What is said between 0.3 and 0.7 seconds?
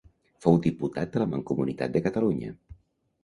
Fou